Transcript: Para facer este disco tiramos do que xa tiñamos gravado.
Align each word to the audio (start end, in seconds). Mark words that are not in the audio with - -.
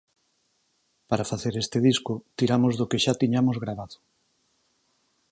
Para 1.09 1.29
facer 1.31 1.53
este 1.63 1.77
disco 1.89 2.13
tiramos 2.37 2.73
do 2.79 2.89
que 2.89 3.01
xa 3.03 3.13
tiñamos 3.21 3.57
gravado. 3.63 3.97